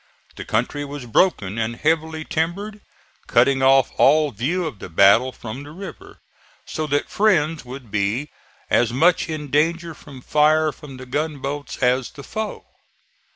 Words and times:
The 0.35 0.45
country 0.45 0.83
was 0.83 1.05
broken 1.05 1.59
and 1.59 1.75
heavily 1.75 2.25
timbered, 2.25 2.81
cutting 3.27 3.61
off 3.61 3.91
all 3.99 4.31
view 4.31 4.65
of 4.65 4.79
the 4.79 4.89
battle 4.89 5.31
from 5.31 5.61
the 5.61 5.69
river, 5.69 6.21
so 6.65 6.87
that 6.87 7.07
friends 7.07 7.63
would 7.65 7.91
be 7.91 8.31
as 8.67 8.91
much 8.91 9.29
in 9.29 9.51
danger 9.51 9.93
from 9.93 10.19
fire 10.21 10.71
from 10.71 10.97
the 10.97 11.05
gunboats 11.05 11.83
as 11.83 12.09
the 12.09 12.23
foe. 12.23 12.65